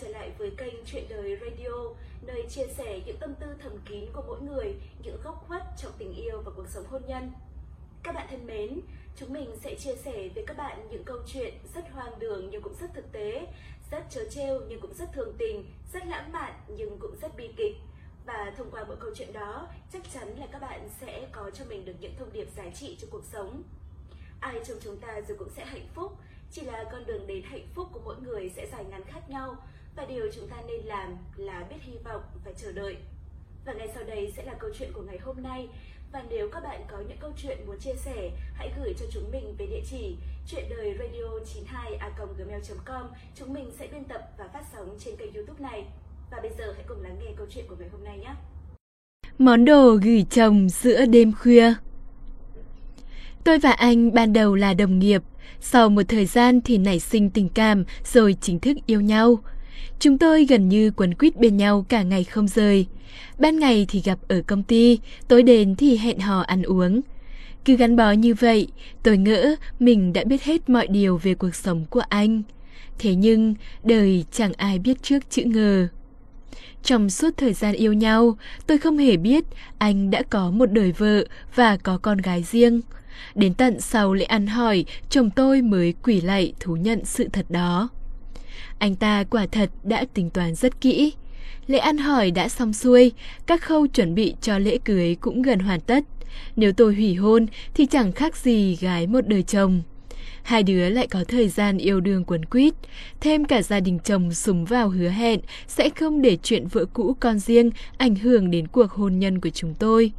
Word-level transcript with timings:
trở 0.00 0.08
lại 0.08 0.30
với 0.38 0.50
kênh 0.50 0.74
Chuyện 0.86 1.04
Đời 1.08 1.38
Radio, 1.40 1.74
nơi 2.26 2.46
chia 2.48 2.66
sẻ 2.66 3.00
những 3.06 3.16
tâm 3.16 3.34
tư 3.34 3.46
thầm 3.62 3.72
kín 3.88 4.04
của 4.12 4.22
mỗi 4.26 4.40
người, 4.40 4.74
những 5.02 5.20
góc 5.24 5.44
khuất 5.48 5.62
trong 5.82 5.92
tình 5.98 6.14
yêu 6.14 6.42
và 6.44 6.52
cuộc 6.56 6.68
sống 6.68 6.84
hôn 6.90 7.02
nhân. 7.08 7.32
Các 8.02 8.14
bạn 8.14 8.26
thân 8.30 8.46
mến, 8.46 8.80
chúng 9.16 9.32
mình 9.32 9.50
sẽ 9.64 9.74
chia 9.74 9.96
sẻ 9.96 10.28
với 10.34 10.44
các 10.46 10.56
bạn 10.56 10.88
những 10.90 11.04
câu 11.04 11.18
chuyện 11.26 11.54
rất 11.74 11.90
hoang 11.92 12.18
đường 12.18 12.48
nhưng 12.50 12.62
cũng 12.62 12.74
rất 12.80 12.94
thực 12.94 13.12
tế, 13.12 13.46
rất 13.90 14.04
trớ 14.10 14.20
trêu 14.30 14.60
nhưng 14.68 14.80
cũng 14.80 14.94
rất 14.94 15.12
thường 15.12 15.34
tình, 15.38 15.64
rất 15.92 16.06
lãng 16.06 16.32
mạn 16.32 16.52
nhưng 16.68 16.98
cũng 16.98 17.16
rất 17.22 17.36
bi 17.36 17.48
kịch. 17.56 17.76
Và 18.26 18.52
thông 18.56 18.70
qua 18.70 18.84
mỗi 18.84 18.96
câu 19.00 19.10
chuyện 19.14 19.32
đó, 19.32 19.68
chắc 19.92 20.02
chắn 20.14 20.36
là 20.38 20.46
các 20.52 20.58
bạn 20.58 20.88
sẽ 21.00 21.28
có 21.32 21.50
cho 21.50 21.64
mình 21.64 21.84
được 21.84 21.94
những 22.00 22.14
thông 22.18 22.32
điệp 22.32 22.48
giá 22.56 22.64
trị 22.74 22.96
cho 23.00 23.08
cuộc 23.10 23.24
sống. 23.32 23.62
Ai 24.40 24.60
trong 24.66 24.78
chúng 24.84 24.96
ta 24.96 25.20
rồi 25.28 25.38
cũng 25.38 25.50
sẽ 25.56 25.64
hạnh 25.64 25.88
phúc, 25.94 26.12
chỉ 26.52 26.62
là 26.62 26.84
con 26.92 27.06
đường 27.06 27.26
đến 27.26 27.42
hạnh 27.42 27.68
phúc 27.74 27.88
của 27.92 28.00
mỗi 28.04 28.16
người 28.22 28.52
sẽ 28.56 28.66
dài 28.72 28.84
ngắn 28.84 29.04
khác 29.04 29.30
nhau 29.30 29.56
và 29.98 30.04
điều 30.04 30.28
chúng 30.34 30.48
ta 30.48 30.56
nên 30.68 30.80
làm 30.84 31.16
là 31.36 31.64
biết 31.70 31.76
hy 31.80 31.92
vọng 32.04 32.22
và 32.44 32.52
chờ 32.62 32.72
đợi. 32.72 32.96
Và 33.66 33.72
ngay 33.72 33.88
sau 33.94 34.04
đây 34.04 34.32
sẽ 34.36 34.44
là 34.44 34.54
câu 34.54 34.70
chuyện 34.78 34.92
của 34.92 35.02
ngày 35.02 35.18
hôm 35.18 35.42
nay. 35.42 35.68
Và 36.12 36.22
nếu 36.30 36.48
các 36.52 36.60
bạn 36.60 36.80
có 36.90 36.96
những 37.08 37.18
câu 37.20 37.32
chuyện 37.42 37.58
muốn 37.66 37.78
chia 37.78 37.94
sẻ, 38.04 38.30
hãy 38.54 38.72
gửi 38.78 38.94
cho 39.00 39.06
chúng 39.12 39.30
mình 39.32 39.54
về 39.58 39.66
địa 39.66 39.82
chỉ 39.90 40.16
chuyện 40.50 40.64
đời 40.70 40.96
radio 40.98 41.44
92 41.54 41.98
gmail.com. 42.38 43.06
Chúng 43.34 43.52
mình 43.52 43.70
sẽ 43.78 43.86
biên 43.92 44.04
tập 44.04 44.22
và 44.38 44.48
phát 44.52 44.62
sóng 44.72 44.96
trên 45.04 45.16
kênh 45.16 45.34
youtube 45.34 45.70
này. 45.70 45.84
Và 46.30 46.38
bây 46.42 46.50
giờ 46.58 46.72
hãy 46.76 46.84
cùng 46.88 47.02
lắng 47.02 47.18
nghe 47.24 47.30
câu 47.36 47.46
chuyện 47.50 47.64
của 47.68 47.76
ngày 47.80 47.88
hôm 47.92 48.04
nay 48.04 48.18
nhé. 48.18 48.34
Món 49.38 49.64
đồ 49.64 49.94
gửi 50.02 50.26
chồng 50.30 50.68
giữa 50.68 51.06
đêm 51.06 51.32
khuya 51.32 51.74
Tôi 53.44 53.58
và 53.58 53.70
anh 53.70 54.14
ban 54.14 54.32
đầu 54.32 54.54
là 54.54 54.74
đồng 54.74 54.98
nghiệp, 54.98 55.22
sau 55.60 55.88
một 55.88 56.02
thời 56.08 56.26
gian 56.26 56.60
thì 56.60 56.78
nảy 56.78 57.00
sinh 57.00 57.30
tình 57.30 57.48
cảm 57.48 57.84
rồi 58.04 58.36
chính 58.40 58.58
thức 58.58 58.76
yêu 58.86 59.00
nhau. 59.00 59.38
Chúng 59.98 60.18
tôi 60.18 60.44
gần 60.44 60.68
như 60.68 60.90
quấn 60.90 61.14
quýt 61.14 61.36
bên 61.36 61.56
nhau 61.56 61.86
cả 61.88 62.02
ngày 62.02 62.24
không 62.24 62.48
rời. 62.48 62.86
Ban 63.38 63.58
ngày 63.58 63.86
thì 63.88 64.00
gặp 64.04 64.18
ở 64.28 64.42
công 64.46 64.62
ty, 64.62 64.98
tối 65.28 65.42
đến 65.42 65.76
thì 65.76 65.96
hẹn 65.96 66.18
hò 66.18 66.40
ăn 66.40 66.62
uống. 66.62 67.00
Cứ 67.64 67.76
gắn 67.76 67.96
bó 67.96 68.10
như 68.10 68.34
vậy, 68.34 68.68
tôi 69.02 69.16
ngỡ 69.16 69.54
mình 69.78 70.12
đã 70.12 70.24
biết 70.24 70.42
hết 70.42 70.68
mọi 70.68 70.86
điều 70.86 71.16
về 71.16 71.34
cuộc 71.34 71.54
sống 71.54 71.84
của 71.90 72.02
anh. 72.08 72.42
Thế 72.98 73.14
nhưng, 73.14 73.54
đời 73.84 74.24
chẳng 74.32 74.52
ai 74.56 74.78
biết 74.78 75.02
trước 75.02 75.30
chữ 75.30 75.42
ngờ. 75.44 75.88
Trong 76.82 77.10
suốt 77.10 77.36
thời 77.36 77.52
gian 77.52 77.74
yêu 77.74 77.92
nhau, 77.92 78.38
tôi 78.66 78.78
không 78.78 78.98
hề 78.98 79.16
biết 79.16 79.44
anh 79.78 80.10
đã 80.10 80.22
có 80.30 80.50
một 80.50 80.66
đời 80.72 80.92
vợ 80.92 81.24
và 81.54 81.76
có 81.76 81.98
con 81.98 82.18
gái 82.18 82.42
riêng. 82.42 82.80
Đến 83.34 83.54
tận 83.54 83.80
sau 83.80 84.14
lễ 84.14 84.24
ăn 84.24 84.46
hỏi, 84.46 84.84
chồng 85.10 85.30
tôi 85.30 85.62
mới 85.62 85.94
quỷ 86.02 86.20
lạy 86.20 86.52
thú 86.60 86.76
nhận 86.76 87.04
sự 87.04 87.28
thật 87.32 87.46
đó. 87.50 87.88
Anh 88.78 88.94
ta 88.94 89.24
quả 89.24 89.46
thật 89.52 89.70
đã 89.82 90.04
tính 90.14 90.30
toán 90.30 90.54
rất 90.54 90.80
kỹ. 90.80 91.12
Lễ 91.66 91.78
ăn 91.78 91.98
hỏi 91.98 92.30
đã 92.30 92.48
xong 92.48 92.72
xuôi, 92.72 93.12
các 93.46 93.62
khâu 93.62 93.86
chuẩn 93.86 94.14
bị 94.14 94.34
cho 94.40 94.58
lễ 94.58 94.78
cưới 94.84 95.14
cũng 95.20 95.42
gần 95.42 95.58
hoàn 95.58 95.80
tất. 95.80 96.04
Nếu 96.56 96.72
tôi 96.72 96.94
hủy 96.94 97.14
hôn 97.14 97.46
thì 97.74 97.86
chẳng 97.86 98.12
khác 98.12 98.36
gì 98.36 98.76
gái 98.76 99.06
một 99.06 99.26
đời 99.26 99.42
chồng. 99.42 99.82
Hai 100.42 100.62
đứa 100.62 100.88
lại 100.88 101.06
có 101.06 101.24
thời 101.28 101.48
gian 101.48 101.78
yêu 101.78 102.00
đương 102.00 102.24
quấn 102.24 102.44
quýt, 102.44 102.74
thêm 103.20 103.44
cả 103.44 103.62
gia 103.62 103.80
đình 103.80 103.98
chồng 104.04 104.34
súng 104.34 104.64
vào 104.64 104.88
hứa 104.88 105.08
hẹn 105.08 105.40
sẽ 105.66 105.90
không 105.90 106.22
để 106.22 106.38
chuyện 106.42 106.66
vợ 106.66 106.84
cũ 106.92 107.16
con 107.20 107.38
riêng 107.38 107.70
ảnh 107.96 108.14
hưởng 108.14 108.50
đến 108.50 108.68
cuộc 108.68 108.90
hôn 108.90 109.18
nhân 109.18 109.40
của 109.40 109.50
chúng 109.50 109.74
tôi. 109.74 110.12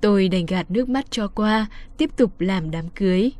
Tôi 0.00 0.28
đành 0.28 0.46
gạt 0.46 0.70
nước 0.70 0.88
mắt 0.88 1.10
cho 1.10 1.28
qua, 1.28 1.66
tiếp 1.96 2.10
tục 2.16 2.40
làm 2.40 2.70
đám 2.70 2.88
cưới. 2.88 3.30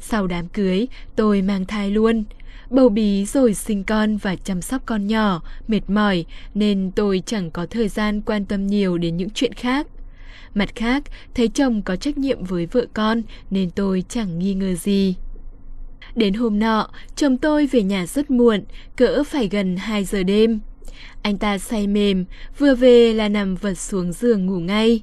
Sau 0.00 0.26
đám 0.26 0.48
cưới, 0.48 0.86
tôi 1.16 1.42
mang 1.42 1.66
thai 1.66 1.90
luôn. 1.90 2.24
Bầu 2.70 2.88
bí 2.88 3.24
rồi 3.24 3.54
sinh 3.54 3.84
con 3.84 4.16
và 4.16 4.36
chăm 4.36 4.62
sóc 4.62 4.82
con 4.86 5.06
nhỏ, 5.06 5.42
mệt 5.68 5.90
mỏi 5.90 6.24
nên 6.54 6.90
tôi 6.96 7.22
chẳng 7.26 7.50
có 7.50 7.66
thời 7.66 7.88
gian 7.88 8.20
quan 8.20 8.44
tâm 8.44 8.66
nhiều 8.66 8.98
đến 8.98 9.16
những 9.16 9.30
chuyện 9.30 9.52
khác. 9.52 9.86
Mặt 10.54 10.68
khác, 10.74 11.02
thấy 11.34 11.48
chồng 11.48 11.82
có 11.82 11.96
trách 11.96 12.18
nhiệm 12.18 12.44
với 12.44 12.66
vợ 12.66 12.86
con 12.94 13.22
nên 13.50 13.70
tôi 13.70 14.04
chẳng 14.08 14.38
nghi 14.38 14.54
ngờ 14.54 14.74
gì. 14.74 15.14
Đến 16.14 16.34
hôm 16.34 16.58
nọ, 16.58 16.88
chồng 17.16 17.36
tôi 17.36 17.66
về 17.66 17.82
nhà 17.82 18.06
rất 18.06 18.30
muộn, 18.30 18.64
cỡ 18.96 19.24
phải 19.24 19.48
gần 19.48 19.76
2 19.76 20.04
giờ 20.04 20.22
đêm. 20.22 20.60
Anh 21.22 21.38
ta 21.38 21.58
say 21.58 21.86
mềm, 21.86 22.24
vừa 22.58 22.74
về 22.74 23.12
là 23.12 23.28
nằm 23.28 23.54
vật 23.54 23.74
xuống 23.74 24.12
giường 24.12 24.46
ngủ 24.46 24.60
ngay. 24.60 25.02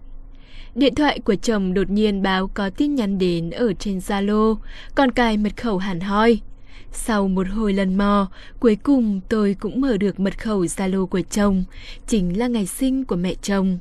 Điện 0.75 0.95
thoại 0.95 1.19
của 1.19 1.35
chồng 1.35 1.73
đột 1.73 1.89
nhiên 1.89 2.21
báo 2.21 2.47
có 2.47 2.69
tin 2.69 2.95
nhắn 2.95 3.17
đến 3.17 3.49
ở 3.49 3.73
trên 3.73 3.97
Zalo, 3.97 4.55
còn 4.95 5.11
cài 5.11 5.37
mật 5.37 5.61
khẩu 5.61 5.77
hẳn 5.77 5.99
hoi. 5.99 6.39
Sau 6.91 7.27
một 7.27 7.47
hồi 7.47 7.73
lần 7.73 7.97
mò, 7.97 8.31
cuối 8.59 8.75
cùng 8.75 9.21
tôi 9.29 9.55
cũng 9.59 9.81
mở 9.81 9.97
được 9.97 10.19
mật 10.19 10.41
khẩu 10.41 10.63
Zalo 10.63 11.05
của 11.05 11.21
chồng, 11.21 11.63
chính 12.07 12.39
là 12.39 12.47
ngày 12.47 12.65
sinh 12.65 13.05
của 13.05 13.15
mẹ 13.15 13.33
chồng. 13.41 13.79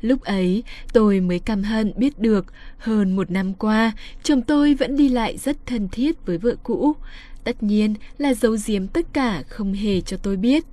Lúc 0.00 0.22
ấy, 0.22 0.62
tôi 0.92 1.20
mới 1.20 1.38
căm 1.38 1.62
hận 1.62 1.92
biết 1.96 2.18
được, 2.18 2.46
hơn 2.78 3.16
một 3.16 3.30
năm 3.30 3.54
qua, 3.54 3.92
chồng 4.22 4.42
tôi 4.42 4.74
vẫn 4.74 4.96
đi 4.96 5.08
lại 5.08 5.38
rất 5.38 5.66
thân 5.66 5.88
thiết 5.88 6.26
với 6.26 6.38
vợ 6.38 6.56
cũ. 6.62 6.96
Tất 7.44 7.62
nhiên 7.62 7.94
là 8.18 8.34
giấu 8.34 8.56
giếm 8.66 8.86
tất 8.86 9.06
cả 9.12 9.42
không 9.48 9.72
hề 9.72 10.00
cho 10.00 10.16
tôi 10.16 10.36
biết. 10.36 10.64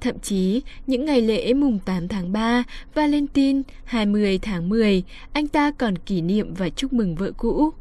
Thậm 0.00 0.18
chí, 0.18 0.62
những 0.86 1.04
ngày 1.04 1.20
lễ 1.20 1.54
mùng 1.54 1.78
8 1.78 2.08
tháng 2.08 2.32
3, 2.32 2.64
Valentine, 2.94 3.62
20 3.84 4.38
tháng 4.42 4.68
10, 4.68 5.02
anh 5.32 5.48
ta 5.48 5.70
còn 5.70 5.98
kỷ 5.98 6.20
niệm 6.20 6.54
và 6.54 6.68
chúc 6.68 6.92
mừng 6.92 7.14
vợ 7.14 7.32
cũ. 7.36 7.72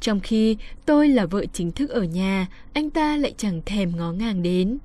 Trong 0.00 0.20
khi 0.20 0.56
tôi 0.86 1.08
là 1.08 1.26
vợ 1.26 1.44
chính 1.52 1.72
thức 1.72 1.90
ở 1.90 2.02
nhà, 2.02 2.46
anh 2.72 2.90
ta 2.90 3.16
lại 3.16 3.34
chẳng 3.36 3.62
thèm 3.66 3.96
ngó 3.96 4.12
ngàng 4.12 4.42
đến. 4.42 4.78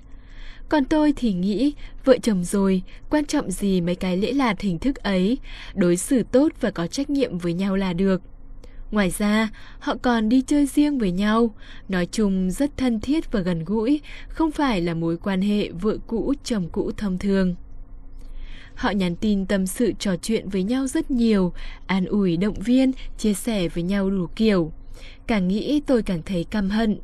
Còn 0.70 0.86
tôi 0.86 1.14
thì 1.16 1.34
nghĩ, 1.34 1.74
vợ 2.06 2.18
chồng 2.24 2.44
rồi, 2.44 2.82
quan 3.10 3.26
trọng 3.26 3.52
gì 3.52 3.82
mấy 3.82 3.96
cái 3.96 4.18
lễ 4.18 4.34
lạt 4.34 4.62
hình 4.62 4.80
thức 4.80 4.96
ấy, 4.96 5.38
đối 5.74 5.98
xử 5.98 6.24
tốt 6.24 6.52
và 6.62 6.72
có 6.72 6.88
trách 6.88 7.10
nhiệm 7.10 7.38
với 7.38 7.54
nhau 7.54 7.76
là 7.76 7.94
được. 7.94 8.22
Ngoài 8.92 9.10
ra, 9.10 9.50
họ 9.80 9.96
còn 10.02 10.30
đi 10.30 10.42
chơi 10.42 10.66
riêng 10.66 11.00
với 11.00 11.12
nhau, 11.12 11.56
nói 11.90 12.08
chung 12.12 12.52
rất 12.52 12.78
thân 12.78 13.00
thiết 13.00 13.32
và 13.32 13.40
gần 13.40 13.66
gũi, 13.66 14.02
không 14.28 14.52
phải 14.52 14.82
là 14.82 14.94
mối 14.94 15.18
quan 15.18 15.42
hệ 15.42 15.70
vợ 15.70 15.98
cũ 16.08 16.34
chồng 16.44 16.70
cũ 16.72 16.92
thông 16.98 17.18
thường. 17.18 17.56
Họ 18.76 18.90
nhắn 18.90 19.16
tin 19.16 19.46
tâm 19.46 19.68
sự 19.68 19.94
trò 20.00 20.16
chuyện 20.16 20.50
với 20.50 20.64
nhau 20.64 20.88
rất 20.88 21.12
nhiều, 21.12 21.54
an 21.88 22.06
ủi 22.06 22.38
động 22.38 22.60
viên, 22.60 22.92
chia 23.18 23.34
sẻ 23.34 23.68
với 23.68 23.84
nhau 23.84 24.10
đủ 24.10 24.28
kiểu. 24.36 24.72
Càng 25.28 25.48
nghĩ 25.48 25.82
tôi 25.86 26.04
càng 26.04 26.22
thấy 26.26 26.44
căm 26.44 26.70
hận. 26.70 27.00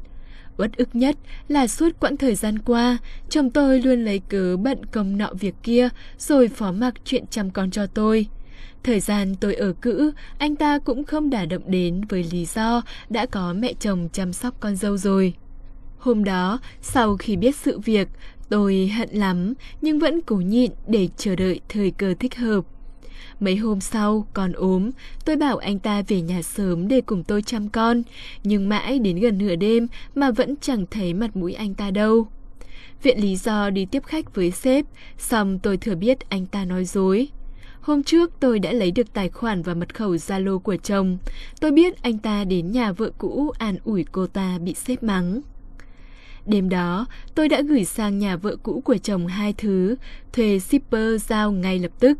Uất 0.57 0.77
ức 0.77 0.89
nhất 0.95 1.17
là 1.47 1.67
suốt 1.67 1.99
quãng 1.99 2.17
thời 2.17 2.35
gian 2.35 2.59
qua, 2.59 2.97
chồng 3.29 3.49
tôi 3.49 3.81
luôn 3.81 4.05
lấy 4.05 4.19
cớ 4.19 4.57
bận 4.57 4.85
công 4.85 5.17
nọ 5.17 5.29
việc 5.39 5.55
kia 5.63 5.89
rồi 6.17 6.47
phó 6.47 6.71
mặc 6.71 6.93
chuyện 7.05 7.23
chăm 7.29 7.49
con 7.49 7.71
cho 7.71 7.85
tôi. 7.87 8.25
Thời 8.83 8.99
gian 8.99 9.35
tôi 9.35 9.55
ở 9.55 9.73
cữ, 9.81 10.11
anh 10.37 10.55
ta 10.55 10.79
cũng 10.79 11.03
không 11.03 11.29
đả 11.29 11.45
động 11.45 11.63
đến 11.65 12.01
với 12.09 12.23
lý 12.31 12.45
do 12.45 12.81
đã 13.09 13.25
có 13.25 13.53
mẹ 13.53 13.73
chồng 13.79 14.09
chăm 14.13 14.33
sóc 14.33 14.55
con 14.59 14.75
dâu 14.75 14.97
rồi. 14.97 15.33
Hôm 15.97 16.23
đó, 16.23 16.59
sau 16.81 17.17
khi 17.17 17.35
biết 17.35 17.55
sự 17.55 17.79
việc, 17.79 18.07
tôi 18.49 18.87
hận 18.87 19.09
lắm 19.11 19.53
nhưng 19.81 19.99
vẫn 19.99 20.21
cố 20.21 20.35
nhịn 20.35 20.71
để 20.87 21.07
chờ 21.17 21.35
đợi 21.35 21.59
thời 21.69 21.91
cơ 21.91 22.13
thích 22.19 22.35
hợp. 22.35 22.65
Mấy 23.41 23.55
hôm 23.55 23.81
sau, 23.81 24.27
con 24.33 24.51
ốm, 24.51 24.89
tôi 25.25 25.35
bảo 25.35 25.57
anh 25.57 25.79
ta 25.79 26.01
về 26.07 26.21
nhà 26.21 26.41
sớm 26.41 26.87
để 26.87 27.01
cùng 27.01 27.23
tôi 27.23 27.41
chăm 27.41 27.69
con, 27.69 28.03
nhưng 28.43 28.69
mãi 28.69 28.99
đến 28.99 29.19
gần 29.19 29.37
nửa 29.37 29.55
đêm 29.55 29.87
mà 30.15 30.31
vẫn 30.31 30.55
chẳng 30.61 30.85
thấy 30.91 31.13
mặt 31.13 31.35
mũi 31.35 31.53
anh 31.53 31.73
ta 31.73 31.91
đâu. 31.91 32.27
Viện 33.03 33.21
lý 33.21 33.35
do 33.35 33.69
đi 33.69 33.85
tiếp 33.85 34.03
khách 34.05 34.35
với 34.35 34.51
sếp, 34.51 34.85
xong 35.17 35.59
tôi 35.59 35.77
thừa 35.77 35.95
biết 35.95 36.29
anh 36.29 36.45
ta 36.45 36.65
nói 36.65 36.85
dối. 36.85 37.27
Hôm 37.81 38.03
trước 38.03 38.31
tôi 38.39 38.59
đã 38.59 38.71
lấy 38.71 38.91
được 38.91 39.13
tài 39.13 39.29
khoản 39.29 39.61
và 39.61 39.73
mật 39.73 39.95
khẩu 39.95 40.15
Zalo 40.15 40.59
của 40.59 40.75
chồng. 40.75 41.17
Tôi 41.59 41.71
biết 41.71 42.03
anh 42.03 42.17
ta 42.17 42.43
đến 42.43 42.71
nhà 42.71 42.91
vợ 42.91 43.11
cũ 43.17 43.51
an 43.57 43.77
ủi 43.83 44.05
cô 44.11 44.27
ta 44.27 44.57
bị 44.57 44.73
sếp 44.73 45.03
mắng. 45.03 45.41
Đêm 46.45 46.69
đó, 46.69 47.05
tôi 47.35 47.49
đã 47.49 47.61
gửi 47.61 47.85
sang 47.85 48.19
nhà 48.19 48.35
vợ 48.35 48.55
cũ 48.63 48.81
của 48.85 48.97
chồng 48.97 49.27
hai 49.27 49.53
thứ, 49.53 49.95
thuê 50.33 50.59
shipper 50.59 51.25
giao 51.27 51.51
ngay 51.51 51.79
lập 51.79 51.91
tức. 51.99 52.17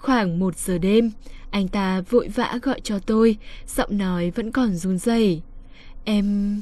Khoảng 0.00 0.38
một 0.38 0.58
giờ 0.58 0.78
đêm, 0.78 1.10
anh 1.50 1.68
ta 1.68 2.00
vội 2.10 2.28
vã 2.28 2.58
gọi 2.62 2.80
cho 2.80 2.98
tôi, 2.98 3.36
giọng 3.76 3.98
nói 3.98 4.30
vẫn 4.30 4.52
còn 4.52 4.74
run 4.76 4.98
rẩy. 4.98 5.42
Em... 6.04 6.60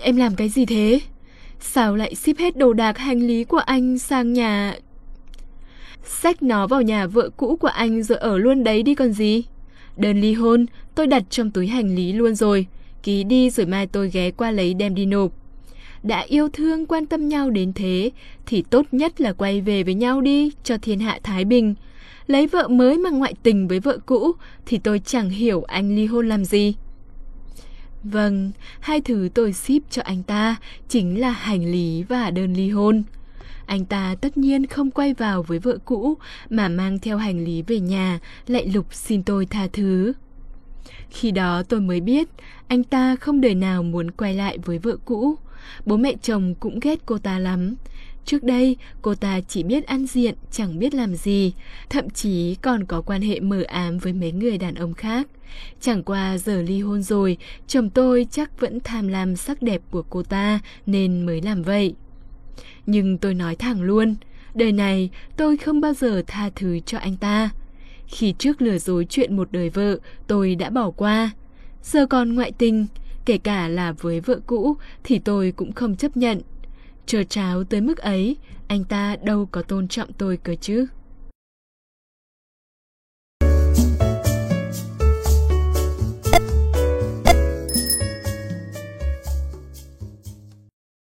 em 0.00 0.16
làm 0.16 0.36
cái 0.36 0.48
gì 0.48 0.66
thế? 0.66 1.00
Sao 1.60 1.96
lại 1.96 2.14
ship 2.14 2.38
hết 2.38 2.56
đồ 2.56 2.72
đạc 2.72 2.98
hành 2.98 3.26
lý 3.26 3.44
của 3.44 3.58
anh 3.58 3.98
sang 3.98 4.32
nhà 4.32 4.74
Xách 6.04 6.42
nó 6.42 6.66
vào 6.66 6.82
nhà 6.82 7.06
vợ 7.06 7.30
cũ 7.36 7.56
của 7.56 7.68
anh 7.68 8.02
rồi 8.02 8.18
ở 8.18 8.38
luôn 8.38 8.64
đấy 8.64 8.82
đi 8.82 8.94
còn 8.94 9.12
gì. 9.12 9.44
Đơn 9.96 10.20
ly 10.20 10.32
hôn, 10.32 10.66
tôi 10.94 11.06
đặt 11.06 11.22
trong 11.30 11.50
túi 11.50 11.66
hành 11.66 11.94
lý 11.94 12.12
luôn 12.12 12.34
rồi. 12.34 12.66
Ký 13.02 13.24
đi 13.24 13.50
rồi 13.50 13.66
mai 13.66 13.86
tôi 13.86 14.10
ghé 14.10 14.30
qua 14.30 14.50
lấy 14.50 14.74
đem 14.74 14.94
đi 14.94 15.06
nộp. 15.06 15.32
Đã 16.02 16.20
yêu 16.20 16.48
thương 16.52 16.86
quan 16.86 17.06
tâm 17.06 17.28
nhau 17.28 17.50
đến 17.50 17.72
thế, 17.72 18.10
thì 18.46 18.64
tốt 18.70 18.86
nhất 18.92 19.20
là 19.20 19.32
quay 19.32 19.60
về 19.60 19.82
với 19.82 19.94
nhau 19.94 20.20
đi 20.20 20.50
cho 20.64 20.78
thiên 20.78 21.00
hạ 21.00 21.18
Thái 21.22 21.44
Bình. 21.44 21.74
Lấy 22.26 22.46
vợ 22.46 22.68
mới 22.68 22.98
mà 22.98 23.10
ngoại 23.10 23.34
tình 23.42 23.68
với 23.68 23.80
vợ 23.80 23.98
cũ 24.06 24.32
thì 24.66 24.78
tôi 24.78 25.00
chẳng 25.04 25.30
hiểu 25.30 25.62
anh 25.62 25.96
ly 25.96 26.06
hôn 26.06 26.28
làm 26.28 26.44
gì. 26.44 26.74
Vâng, 28.02 28.52
hai 28.80 29.00
thứ 29.00 29.28
tôi 29.34 29.52
ship 29.52 29.90
cho 29.90 30.02
anh 30.02 30.22
ta 30.22 30.56
chính 30.88 31.20
là 31.20 31.30
hành 31.30 31.64
lý 31.72 32.02
và 32.02 32.30
đơn 32.30 32.54
ly 32.54 32.70
hôn. 32.70 33.02
anh 33.66 33.84
ta 33.84 34.14
tất 34.20 34.36
nhiên 34.36 34.66
không 34.66 34.90
quay 34.90 35.14
vào 35.14 35.42
với 35.42 35.58
vợ 35.58 35.78
cũ 35.84 36.14
mà 36.50 36.68
mang 36.68 36.98
theo 36.98 37.16
hành 37.18 37.44
lý 37.44 37.62
về 37.62 37.80
nhà, 37.80 38.18
lại 38.46 38.66
lục 38.74 38.94
xin 38.94 39.22
tôi 39.22 39.46
tha 39.46 39.66
thứ. 39.72 40.12
Khi 41.10 41.30
đó 41.30 41.62
tôi 41.62 41.80
mới 41.80 42.00
biết 42.00 42.28
anh 42.68 42.84
ta 42.84 43.16
không 43.16 43.40
đời 43.40 43.54
nào 43.54 43.82
muốn 43.82 44.10
quay 44.10 44.34
lại 44.34 44.58
với 44.64 44.78
vợ 44.78 44.96
cũ. 45.04 45.34
Bố 45.86 45.96
mẹ 45.96 46.14
chồng 46.22 46.54
cũng 46.60 46.80
ghét 46.80 46.98
cô 47.06 47.18
ta 47.18 47.38
lắm. 47.38 47.74
Trước 48.26 48.44
đây, 48.44 48.76
cô 49.02 49.14
ta 49.14 49.40
chỉ 49.40 49.62
biết 49.62 49.86
ăn 49.86 50.06
diện, 50.06 50.34
chẳng 50.50 50.78
biết 50.78 50.94
làm 50.94 51.14
gì, 51.14 51.52
thậm 51.90 52.10
chí 52.10 52.54
còn 52.54 52.84
có 52.84 53.00
quan 53.00 53.22
hệ 53.22 53.40
mờ 53.40 53.62
ám 53.68 53.98
với 53.98 54.12
mấy 54.12 54.32
người 54.32 54.58
đàn 54.58 54.74
ông 54.74 54.94
khác. 54.94 55.26
Chẳng 55.80 56.02
qua 56.02 56.38
giờ 56.38 56.62
ly 56.62 56.80
hôn 56.80 57.02
rồi, 57.02 57.36
chồng 57.66 57.90
tôi 57.90 58.26
chắc 58.30 58.60
vẫn 58.60 58.78
tham 58.84 59.08
lam 59.08 59.36
sắc 59.36 59.62
đẹp 59.62 59.82
của 59.90 60.02
cô 60.02 60.22
ta 60.22 60.60
nên 60.86 61.26
mới 61.26 61.40
làm 61.42 61.62
vậy. 61.62 61.94
Nhưng 62.86 63.18
tôi 63.18 63.34
nói 63.34 63.56
thẳng 63.56 63.82
luôn, 63.82 64.14
đời 64.54 64.72
này 64.72 65.10
tôi 65.36 65.56
không 65.56 65.80
bao 65.80 65.92
giờ 65.92 66.22
tha 66.26 66.50
thứ 66.56 66.80
cho 66.86 66.98
anh 66.98 67.16
ta. 67.16 67.50
Khi 68.06 68.34
trước 68.38 68.62
lừa 68.62 68.78
dối 68.78 69.06
chuyện 69.08 69.36
một 69.36 69.48
đời 69.52 69.70
vợ, 69.70 69.98
tôi 70.26 70.54
đã 70.54 70.70
bỏ 70.70 70.90
qua. 70.90 71.30
Giờ 71.82 72.06
còn 72.06 72.34
ngoại 72.34 72.52
tình, 72.52 72.86
kể 73.24 73.38
cả 73.38 73.68
là 73.68 73.92
với 73.92 74.20
vợ 74.20 74.40
cũ 74.46 74.76
thì 75.04 75.18
tôi 75.18 75.52
cũng 75.56 75.72
không 75.72 75.96
chấp 75.96 76.16
nhận. 76.16 76.40
Chờ 77.06 77.22
cháo 77.24 77.64
tới 77.64 77.80
mức 77.80 77.98
ấy, 77.98 78.36
anh 78.68 78.84
ta 78.84 79.16
đâu 79.22 79.48
có 79.50 79.62
tôn 79.62 79.88
trọng 79.88 80.12
tôi 80.12 80.36
cơ 80.36 80.54
chứ. 80.60 80.86